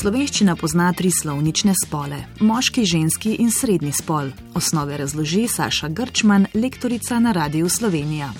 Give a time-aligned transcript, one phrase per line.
[0.00, 4.30] Slovenščina pozna tri slovnične spole: moški, ženski in srednji spol.
[4.56, 8.30] Osnove razloži Saša Grčman, lektorica na Radiu Slovenija.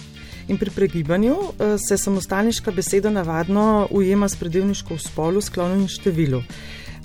[0.49, 5.93] In pri pregibanju eh, se samostalniška beseda navadno ujema s predelniško v spolu, sklonom in
[5.93, 6.41] številu.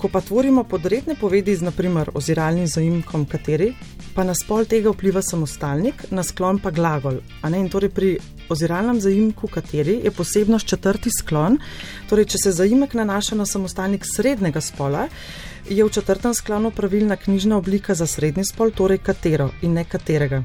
[0.00, 3.74] Ko pa tvorimo podredne povedi z naprimer oziralnim zaimkom kateri,
[4.16, 7.20] pa na spol tega vpliva samostalnik, na sklon pa glagol.
[7.44, 8.14] In torej pri
[8.48, 11.58] oziralnem zaimku kateri je posebnost četrti sklon,
[12.08, 15.08] torej če se zaimek nanaša na samostalnik srednjega spola,
[15.68, 20.44] je v četrtem sklonu pravilna knjižna oblika za srednji spol, torej katero in ne katerega.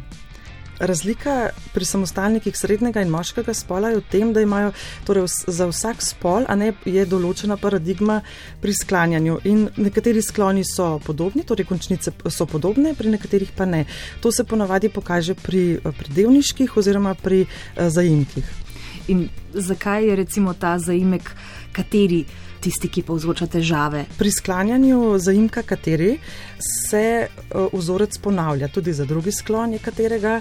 [0.82, 4.72] Razlika pri samostalnikih srednjega in moškega spola je v tem, da imajo
[5.06, 8.22] torej, za vsak spol ne, je določena paradigma
[8.62, 9.38] pri sklanjanju.
[9.46, 13.86] In nekateri skloni so podobni, torej končnice so podobne, pri nekaterih pa ne.
[14.26, 18.71] To se ponavadi pokaže pri predelniških oziroma pri uh, zaimkih.
[19.08, 21.36] In zakaj je recimo ta zaimek,
[21.72, 22.26] kateri?
[22.62, 24.06] tisti, ki povzroča težave.
[24.18, 26.14] Pri sklanjanju zaimka kateri
[26.60, 27.30] se eh,
[27.74, 30.40] vzorec ponavlja, tudi za drugi sklon katerega,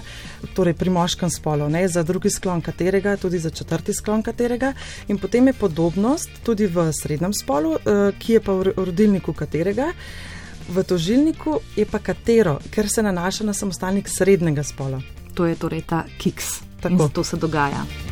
[0.55, 4.73] torej pri moškem spolu, ne za drugi sklon katerega, tudi za četrti sklon katerega.
[5.07, 9.91] In potem je podobnost tudi v srednjem spolu, eh, ki je pa v rodilniku katerega.
[10.71, 15.01] V tožilniku je pa katero, ker se nanaša na samostalnik srednjega spola.
[15.33, 16.61] To je torej ta kiks.
[16.81, 17.09] Tako.
[17.13, 18.10] To se dogaja.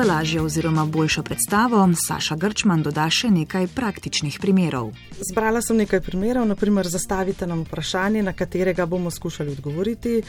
[0.00, 4.94] Za lažjo oziroma boljšo predstavo Saša Grčman doda še nekaj praktičnih primerov.
[5.28, 10.22] Zbrala sem nekaj primerov, naprimer zastavite nam vprašanje, na katerega bomo skušali odgovoriti,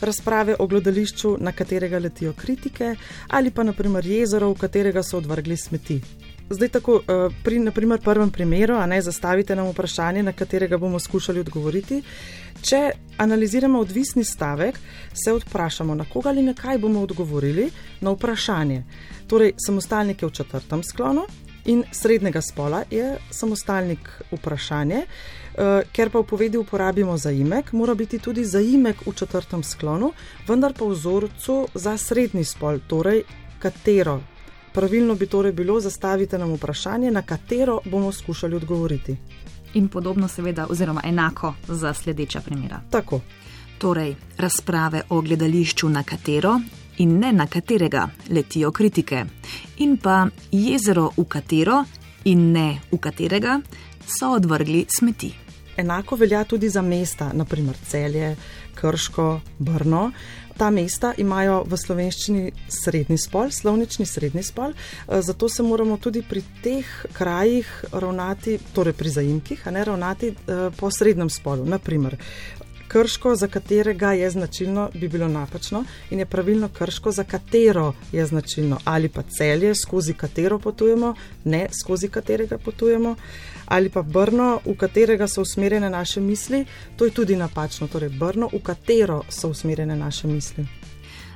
[0.00, 2.94] razprave o gledališču, na katerega letijo kritike,
[3.28, 5.98] ali pa naprimer jezero, v katerega so odvrgli smeti.
[6.50, 10.98] Zdaj, tako eh, pri naprimer, prvem primeru, a ne zastavite nam vprašanje, na katerega bomo
[10.98, 12.02] skušali odgovoriti.
[12.62, 14.78] Če analiziramo odvisni stavek,
[15.24, 18.84] se vprašamo, na koga ali na kaj bomo odgovorili na vprašanje.
[19.26, 21.26] Torej, samostalnik je v četrtem sklonu
[21.64, 25.02] in srednjega spola je samostalnik vprašanje.
[25.56, 30.12] Uh, ker pa v povedi uporabimo zaimek, mora biti tudi zaimek v četrtem sklonu,
[30.46, 33.24] vendar pa v vzorcu za srednji spol, torej
[33.58, 34.20] katero
[34.76, 39.16] Pravilno bi torej bilo zastaviti nam vprašanje, na katero bomo skušali odgovoriti.
[39.74, 42.80] In podobno, seveda, oziroma enako za sledeča primera.
[42.90, 43.20] Tako.
[43.78, 46.60] Torej, razprave o gledališču, na katero
[46.98, 49.24] in ne na katerega letijo kritike,
[49.78, 51.84] in pa jezero, v katero
[52.24, 53.60] in ne v katerega
[54.06, 55.32] so odvrgli smeti.
[55.76, 58.36] Enako velja tudi za mesta, naprimer Celje,
[58.74, 60.10] Krško, Brno.
[60.56, 66.22] Ta mesta imajo v slovenščini srednji spol, slovnični srednji spol, eh, zato se moramo tudi
[66.22, 71.64] pri teh krajih ravnati, torej pri zaimkih, a ne ravnati eh, po srednjem spolu.
[71.64, 72.16] Naprimer,
[72.96, 78.26] krško, za katerega je značilno, bi bilo napačno in je pravilno krško, za katero je
[78.26, 81.14] značilno, ali pa celje, skozi katero potujemo,
[81.44, 83.14] ne skozi katerega potujemo,
[83.66, 86.64] ali pa brno, v katerega so usmerjene naše misli,
[86.96, 90.66] to je tudi napačno, torej brno, v katero so usmerjene naše misli.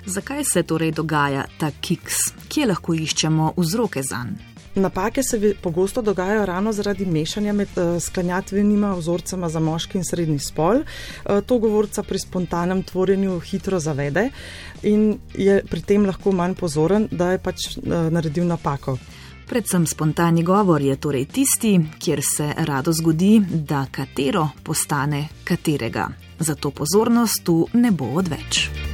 [0.06, 2.16] Zakaj se torej dogaja ta kiks,
[2.48, 4.49] kje lahko iščemo vzroke za njega?
[4.74, 10.38] Napake se pogosto dogajajo ravno zaradi mešanja med uh, sklanjatvenima vzorcema za moški in srednji
[10.38, 10.76] spol.
[10.76, 14.30] Uh, to govorca pri spontanem tvorjenju hitro zavede
[14.82, 18.98] in je pri tem lahko manj pozoren, da je pač uh, naredil napako.
[19.50, 26.08] Predvsem spontani govor je torej tisti, kjer se rado zgodi, da katero postane katerega.
[26.38, 28.89] Zato pozornost tu ne bo odveč.